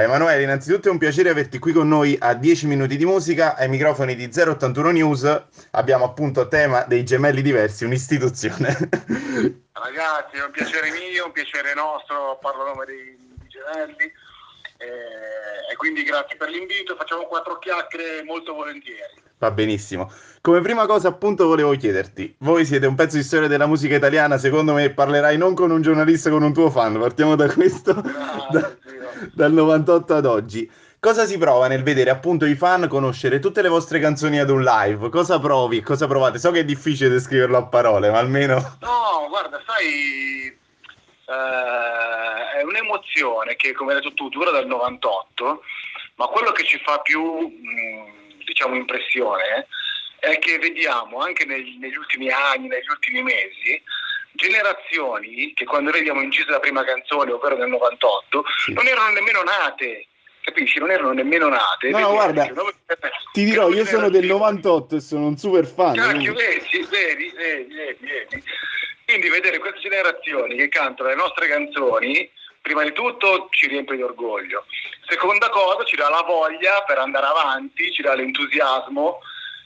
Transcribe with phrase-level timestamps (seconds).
[0.00, 3.54] Ciao Emanuele, innanzitutto è un piacere averti qui con noi a 10 minuti di musica,
[3.54, 5.42] ai microfoni di 081 News
[5.72, 8.68] abbiamo appunto tema dei gemelli diversi, un'istituzione.
[9.72, 14.10] Ragazzi, è un piacere mio, un piacere nostro, parlo a nome dei, dei gemelli
[14.78, 19.20] eh, e quindi grazie per l'invito, facciamo quattro chiacchiere molto volentieri.
[19.36, 20.10] Va benissimo.
[20.40, 24.38] Come prima cosa, appunto, volevo chiederti: voi siete un pezzo di storia della musica italiana.
[24.38, 26.98] Secondo me parlerai non con un giornalista, con un tuo fan.
[26.98, 27.92] Partiamo da questo,
[28.52, 28.76] da,
[29.32, 30.70] dal 98 ad oggi.
[31.00, 34.62] Cosa si prova nel vedere appunto i fan conoscere tutte le vostre canzoni ad un
[34.62, 35.08] live?
[35.08, 35.80] Cosa provi?
[35.80, 36.38] Cosa provate?
[36.38, 38.56] So che è difficile descriverlo a parole, ma almeno.
[38.80, 40.46] No, guarda, sai,
[41.24, 45.62] eh, è un'emozione che, come hai detto tu, dura dal 98,
[46.16, 47.48] ma quello che ci fa più.
[47.48, 49.66] Mh, diciamo, impressione
[50.18, 53.82] è che vediamo anche negli, negli ultimi anni, negli ultimi mesi,
[54.32, 58.72] generazioni che quando noi abbiamo inciso la prima canzone, ovvero nel 98, sì.
[58.72, 60.06] non erano nemmeno nate.
[60.42, 60.78] Capisci?
[60.78, 61.90] Non erano nemmeno nate.
[61.90, 62.72] No, no guarda, dicono,
[63.32, 65.94] ti dirò, io sono del 98 e sono un super fan.
[65.94, 68.42] Cacchio, vedi, vedi, vedi, vedi.
[69.04, 74.02] Quindi vedere queste generazioni che cantano le nostre canzoni prima di tutto ci riempie di
[74.02, 74.64] orgoglio,
[75.08, 79.20] seconda cosa ci dà la voglia per andare avanti, ci dà l'entusiasmo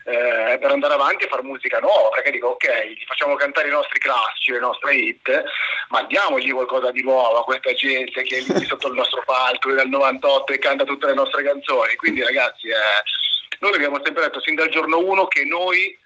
[0.05, 3.73] eh, per andare avanti e fare musica nuova, perché dico ok, gli facciamo cantare i
[3.73, 5.45] nostri classici, le nostre hit,
[5.89, 9.73] ma diamogli qualcosa di nuovo a questa gente che è lì sotto il nostro palco
[9.73, 14.41] dal 98 e canta tutte le nostre canzoni, quindi ragazzi eh, noi abbiamo sempre detto
[14.41, 15.99] sin dal giorno uno che noi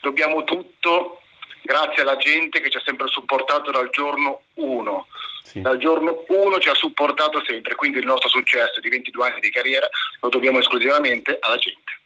[0.00, 1.22] dobbiamo tutto
[1.62, 5.06] grazie alla gente che ci ha sempre supportato dal giorno uno
[5.48, 5.60] sì.
[5.62, 9.50] dal giorno 1 ci ha supportato sempre, quindi il nostro successo di 22 anni di
[9.50, 9.88] carriera
[10.20, 11.97] lo dobbiamo esclusivamente alla gente.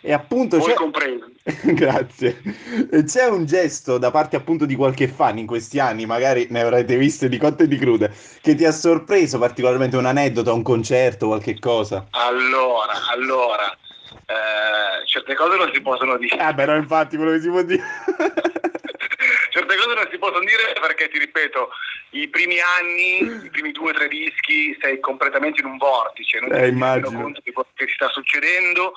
[0.00, 1.36] E appunto Voi compresi.
[1.74, 2.40] Grazie.
[3.04, 6.96] C'è un gesto da parte appunto di qualche fan in questi anni, magari ne avrete
[6.96, 11.26] viste di cotte e di crude, che ti ha sorpreso particolarmente un aneddoto, un concerto,
[11.26, 12.06] qualche cosa?
[12.10, 13.70] Allora, allora,
[14.26, 16.36] eh, certe cose non si possono dire.
[16.36, 17.82] Ah, però infatti quello che si può dire.
[19.50, 21.70] certe cose non si possono dire perché, ti ripeto,
[22.10, 26.52] i primi anni, i primi due o tre dischi, sei completamente in un vortice, non
[26.52, 28.92] eh, ti rendi conto di quello che ti sta succedendo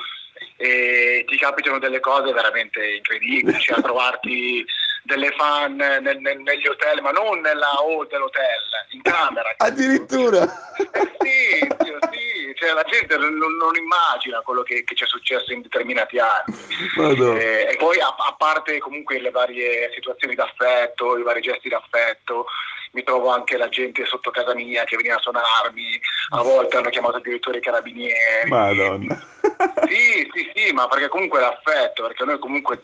[0.58, 4.66] e ti capitano delle cose veramente incredibili, cioè a trovarti
[5.04, 9.54] delle fan nel, nel, negli hotel, ma non nella hall dell'hotel, in camera.
[9.58, 10.44] Addirittura?
[10.78, 15.08] Eh sì, sì, sì, cioè la gente non, non immagina quello che, che, ci è
[15.08, 16.56] successo in determinati anni.
[16.98, 22.46] Eh, e poi a, a, parte comunque le varie situazioni d'affetto, i vari gesti d'affetto,
[22.94, 26.00] mi trovo anche la gente sotto casa mia che veniva a suonarmi,
[26.32, 28.50] a volte hanno chiamato addirittura i carabinieri.
[28.50, 29.40] Madonna.
[29.88, 32.84] Sì, sì, sì, ma perché comunque l'affetto, perché noi comunque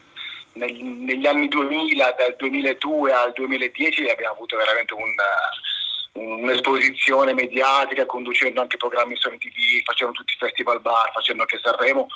[0.53, 5.13] negli, negli anni 2000, dal 2002 al 2010 abbiamo avuto veramente un,
[6.13, 12.07] un'esposizione mediatica conducendo anche programmi su MTV, facendo tutti i festival bar, facendo anche Sanremo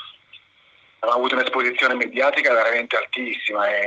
[1.02, 3.82] abbiamo avuto un'esposizione mediatica veramente altissima e,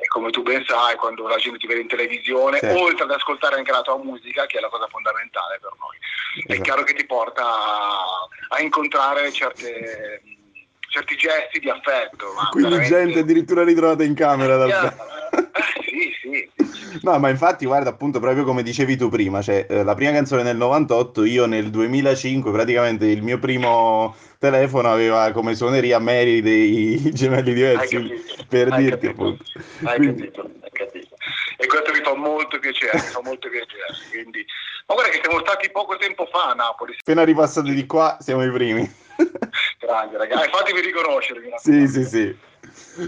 [0.00, 2.66] e, come tu ben sai quando la gente ti vede in televisione sì.
[2.66, 5.96] oltre ad ascoltare anche la tua musica che è la cosa fondamentale per noi
[6.38, 6.52] esatto.
[6.52, 10.22] è chiaro che ti porta a, a incontrare certe
[10.92, 12.26] certi gesti di affetto.
[12.50, 13.04] Quindi veramente...
[13.04, 14.92] gente addirittura ritrovata in camera dal eh,
[15.88, 16.50] sì, sì,
[17.00, 20.42] No, ma infatti, guarda, appunto, proprio come dicevi tu prima, cioè, eh, la prima canzone
[20.42, 26.98] nel 98, io nel 2005, praticamente il mio primo telefono aveva come suoneria Mary dei
[27.14, 27.96] gemelli diversi,
[28.48, 29.22] per hai dirti capito.
[29.22, 29.44] appunto.
[29.84, 30.22] Hai Quindi...
[30.22, 31.14] capito, hai capito.
[31.58, 33.94] E questo mi fa molto piacere, mi fa molto piacere.
[34.10, 34.44] Quindi...
[34.86, 36.96] Ma guarda che siamo stati poco tempo fa a Napoli.
[36.98, 38.82] Appena ripassati di qua, siamo i primi.
[39.78, 41.40] Grande, ragazzi, fatemi riconoscere.
[41.58, 42.36] Sì, sì, sì.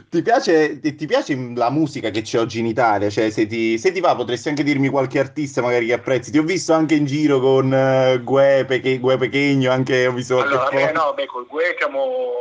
[0.08, 3.10] Ti piace, ti piace, la musica che c'è oggi in Italia?
[3.10, 6.30] Cioè, se ti, se ti, va, potresti anche dirmi qualche artista magari che apprezzi.
[6.30, 10.40] Ti ho visto anche in giro con uh, Gue, Peche, Gue Pechegno, anche ho visto
[10.40, 12.32] allora, beh, no, beh, con Gue siamo,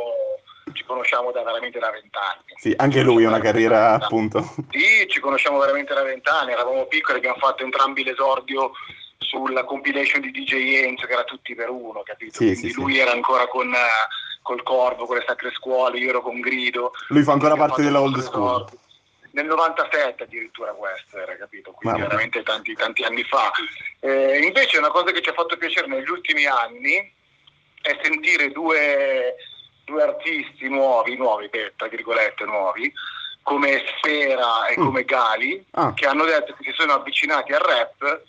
[0.72, 2.54] ci conosciamo da veramente da vent'anni.
[2.56, 4.42] Sì, anche lui ha una carriera, appunto.
[4.70, 8.72] Sì, ci conosciamo veramente da vent'anni, eravamo piccoli, abbiamo fatto entrambi l'esordio
[9.18, 12.34] sulla compilation di DJ Enzo che era tutti per uno, capito?
[12.34, 12.98] Sì, Quindi sì, lui sì.
[13.00, 16.92] era ancora con, uh, col Corvo, con le Sacre Scuole, io ero con Grido.
[17.08, 18.66] Lui fa ancora parte della old school.
[19.30, 21.72] Nel 97 addirittura questo era, capito?
[21.72, 22.10] Quindi Mamma.
[22.10, 23.50] veramente tanti, tanti anni fa.
[24.00, 27.10] Eh, invece una cosa che ci ha fatto piacere negli ultimi anni
[27.80, 29.34] è sentire due,
[29.84, 32.92] due artisti nuovi, nuovi, tra virgolette nuovi,
[33.42, 34.84] come Sfera e mm.
[34.84, 35.94] come Gali, ah.
[35.94, 38.22] che hanno detto che si sono avvicinati al rap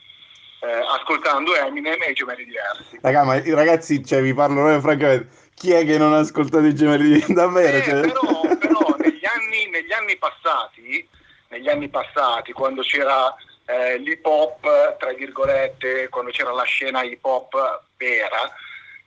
[0.61, 2.99] ascoltando Eminem e i gemelli diversi.
[3.01, 5.43] Raga, ma ragazzi, cioè, vi parlo proprio francamente.
[5.55, 7.33] Chi è che non ha ascoltato i gemelli diversi?
[7.35, 7.77] Davvero?
[7.77, 7.99] Eh, cioè...
[8.01, 11.07] Però, però negli, anni, negli, anni, passati,
[11.49, 13.33] negli anni passati, quando c'era
[13.65, 18.53] eh, l'hip hop, tra virgolette, quando c'era la scena hip hop vera,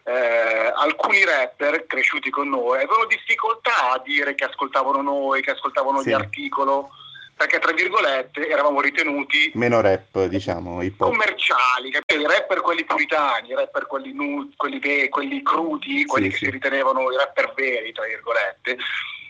[0.04, 6.00] eh, alcuni rapper cresciuti con noi avevano difficoltà a dire che ascoltavano noi, che ascoltavano
[6.00, 6.08] Sì.
[6.08, 6.90] gli articolo,
[7.38, 11.08] perché tra virgolette eravamo ritenuti Meno rap, diciamo, hip hop.
[11.10, 12.20] commerciali, capito?
[12.20, 16.44] i rapper quelli puritani, i rapper quelli, nu- quelli, ve- quelli crudi, quelli che sì.
[16.46, 18.76] si ritenevano i rapper veri, tra virgolette,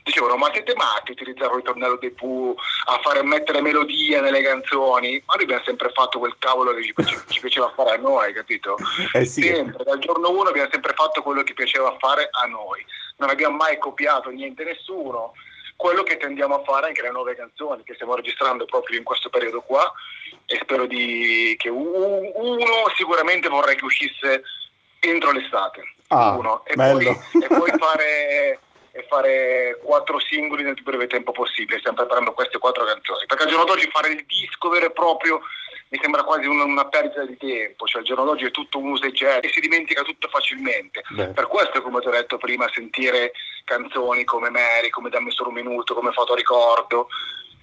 [0.03, 2.57] dicevano ma siete matti a utilizzare il ritornello dei Pooh,
[2.87, 6.95] a fare mettere melodie nelle canzoni, ma noi abbiamo sempre fatto quel cavolo che ci,
[6.95, 8.77] piace- ci piaceva fare a noi, capito?
[9.13, 12.83] Eh sì, Sempre, dal giorno uno abbiamo sempre fatto quello che piaceva fare a noi,
[13.19, 15.35] non abbiamo mai copiato niente nessuno,
[15.79, 19.31] quello che tendiamo a fare anche le nuove canzoni che stiamo registrando proprio in questo
[19.31, 19.89] periodo qua
[20.45, 24.43] e spero di, che uno sicuramente vorrei che uscisse
[24.99, 28.59] entro l'estate, Ah, uno, e poi, e poi fare,
[28.93, 33.45] e fare quattro singoli nel più breve tempo possibile, stiamo preparando queste quattro canzoni, perché
[33.45, 35.41] al giorno d'oggi fare il disco vero e proprio
[35.91, 38.91] mi sembra quasi una, una perdita di tempo, cioè al giorno d'oggi è tutto un
[38.91, 41.03] uso e getto e si dimentica tutto facilmente.
[41.09, 43.33] Beh, Per questo, come ti ho detto prima, sentire
[43.65, 47.09] canzoni come Mary, come Dammi solo un minuto, come Fotoricordo,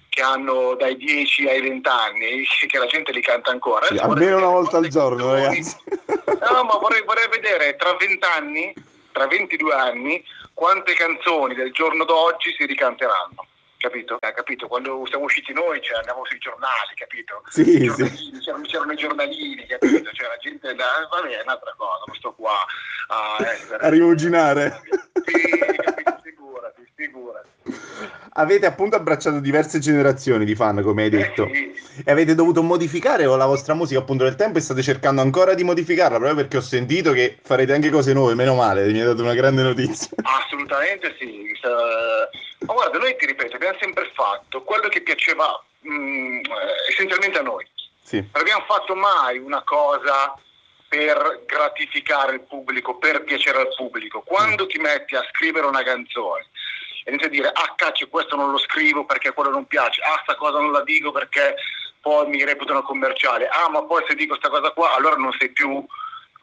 [0.08, 3.86] che hanno dai 10 ai 20 anni, che la gente li canta ancora.
[3.86, 5.76] sì, almeno una volta al giorno, canzoni- ragazzi.
[6.52, 8.74] No, ma vorrei, vorrei vedere tra 20 anni,
[9.12, 13.46] tra 22 anni, quante canzoni del giorno d'oggi si ricanteranno.
[13.78, 14.18] Capito?
[14.20, 14.66] Eh, capito?
[14.68, 17.42] Quando siamo usciti noi cioè, andavamo sui giornali, capito?
[17.48, 18.40] Sì, sì.
[18.40, 20.10] c'erano, c'erano i giornalini, capito?
[20.12, 22.54] Cioè la gente, da- vabbè, è un'altra cosa, non sto qua
[23.08, 23.76] a essere...
[23.84, 24.80] A rimuginare.
[25.24, 26.20] Sì, capito?
[26.22, 27.48] Figurati, figurati.
[28.38, 31.46] Avete appunto abbracciato diverse generazioni di fan, come hai detto.
[31.46, 32.02] Eh, sì.
[32.04, 35.64] E avete dovuto modificare la vostra musica appunto nel tempo e state cercando ancora di
[35.64, 39.22] modificarla proprio perché ho sentito che farete anche cose nuove, meno male, mi hai dato
[39.22, 40.08] una grande notizia.
[40.22, 41.44] Assolutamente sì.
[42.66, 46.44] Ma guarda, noi ti ripeto, abbiamo sempre fatto quello che piaceva mm, eh,
[46.90, 47.66] essenzialmente a noi.
[48.02, 50.34] Sì, Non abbiamo fatto mai una cosa
[50.88, 54.22] per gratificare il pubblico, per piacere al pubblico.
[54.22, 56.46] Quando ti metti a scrivere una canzone
[57.04, 60.20] e inizi a dire, ah cacchio, questo non lo scrivo perché quello non piace, ah
[60.22, 61.56] sta cosa non la dico perché
[62.00, 65.50] poi mi reputano commerciale, ah ma poi se dico sta cosa qua, allora non sei
[65.50, 65.84] più,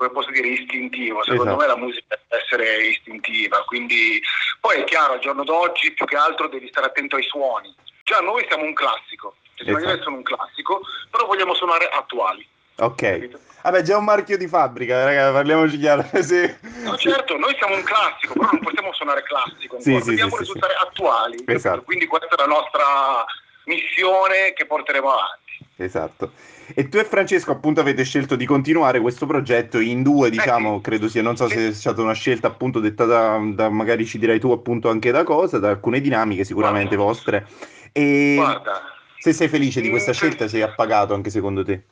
[0.04, 1.24] come posso dire, istintivo.
[1.24, 1.62] Secondo Esatto.
[1.62, 4.22] me la musica deve essere istintiva, quindi
[4.60, 7.74] poi è chiaro, al giorno d'oggi più che altro devi stare attento ai suoni.
[8.04, 10.04] Già noi siamo un classico, cioè, Esatto.
[10.04, 12.46] sono un classico, però vogliamo suonare attuali.
[12.78, 13.52] ok.
[13.64, 16.04] Vabbè, già un marchio di fabbrica, raga, parliamoci chiaro.
[16.22, 16.54] Sì.
[16.84, 20.40] No, certo, noi siamo un classico, però non possiamo suonare classico Sì, sì, dobbiamo sì,
[20.40, 21.42] risultare attuali.
[21.48, 21.84] Esatto.
[21.84, 23.24] Quindi questa è la nostra
[23.66, 25.43] missione che porteremo avanti.
[25.76, 26.34] Esatto.
[26.76, 30.84] E tu e Francesco appunto avete scelto di continuare questo progetto in due, diciamo, sì.
[30.84, 34.40] credo sia, non so se è stata una scelta appunto dettata da, magari ci dirai
[34.40, 37.04] tu appunto anche da cosa, da alcune dinamiche sicuramente Guarda.
[37.04, 37.48] vostre.
[37.92, 41.84] E Guarda, se sei felice di questa Mm, scelta, sei appagato anche secondo te?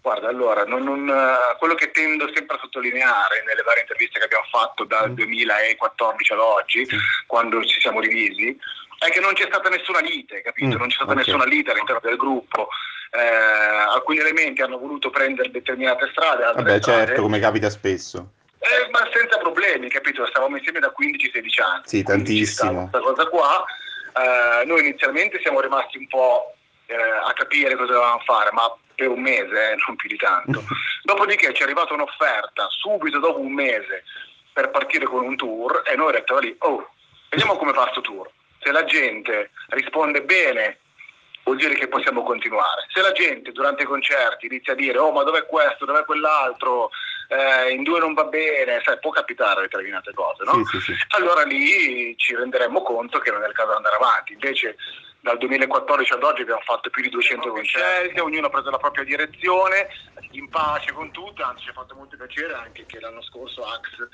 [0.00, 4.26] guarda, allora, non- non, eh, quello che tendo sempre a sottolineare nelle varie interviste che
[4.26, 5.14] abbiamo fatto dal Mm.
[5.14, 6.86] 2014 ad oggi,
[7.26, 8.54] quando ci siamo divisi,
[8.98, 10.76] è che non c'è stata nessuna lite, capito?
[10.76, 11.16] Mm, non c'è stata ok.
[11.16, 12.68] nessuna lite all'interno del gruppo.
[13.14, 18.32] Eh, alcuni elementi hanno voluto prendere determinate strade, altre Vabbè, strade, certo, come capita spesso.
[18.58, 20.26] Eh, ma senza problemi, capito?
[20.26, 21.82] Stavamo insieme da 15-16 anni.
[21.84, 22.88] Sì, tantissimo.
[22.90, 23.64] Questa cosa qua.
[24.16, 26.54] Eh, noi inizialmente siamo rimasti un po'
[26.86, 30.64] eh, a capire cosa dovevamo fare, ma per un mese, eh, non più di tanto.
[31.04, 34.04] Dopodiché ci è arrivata un'offerta subito dopo un mese
[34.52, 36.90] per partire con un tour e noi eravamo lì, oh,
[37.28, 38.28] vediamo come va sto tour.
[38.60, 40.78] Se la gente risponde bene
[41.44, 42.86] vuol dire che possiamo continuare.
[42.88, 46.90] Se la gente durante i concerti inizia a dire oh ma dov'è questo, dov'è quell'altro,
[47.28, 50.64] eh, in due non va bene, sai, può capitare determinate cose, no?
[50.64, 50.92] Sì, sì, sì.
[51.16, 54.32] Allora lì ci renderemmo conto che non è il caso di andare avanti.
[54.32, 54.76] Invece
[55.20, 59.04] dal 2014 ad oggi abbiamo fatto più di 200 concerti, ognuno ha preso la propria
[59.04, 59.88] direzione,
[60.32, 64.08] in pace con tutto, anzi ci ha fatto molto piacere anche che l'anno scorso Axe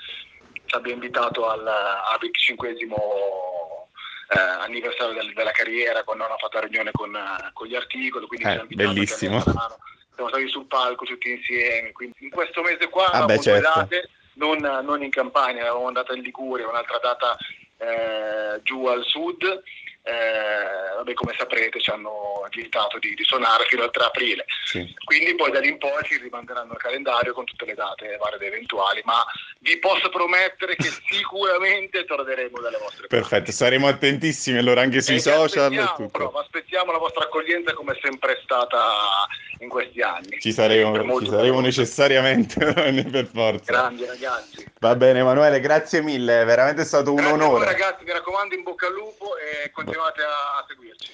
[0.67, 2.69] ci abbia invitato al, al 25
[4.33, 8.27] eh, anniversario del- della carriera quando hanno fatto la riunione con, eh, con gli articoli,
[8.27, 9.41] quindi Eh, bellissimo.
[9.41, 13.69] siamo stati sul palco tutti insieme, quindi in questo mese qua Ah, beh, certo.
[13.69, 17.37] date, non, non in Campania, avevamo andata in Liguria, un'altra data
[17.79, 19.63] eh, giù al sud.
[20.02, 24.95] Eh, vabbè, come saprete ci hanno invitato di, di suonare fino al 3 aprile sì.
[25.04, 28.37] quindi poi da lì in poi ci rimanderanno il calendario con tutte le date varie
[28.37, 29.23] ed eventuali ma
[29.59, 33.16] vi posso promettere che sicuramente torneremo dalle vostre parti.
[33.16, 36.28] Perfetto, saremo attentissimi allora anche sui E social e aspettiamo, tutto.
[36.30, 38.80] però, aspettiamo la vostra accoglienza come è sempre stata
[39.59, 43.71] in questi anni Ci saremo, ci saremo necessariamente per forza.
[43.71, 47.64] grandi ragazzi Va bene Emanuele, grazie mille, è veramente stato un Grazie a voi, onore.
[47.66, 51.13] ragazzi mi raccomando in bocca al lupo e continuate a, seguirci